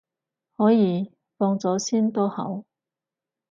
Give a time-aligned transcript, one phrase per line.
[0.57, 2.63] 可以，放咗先都好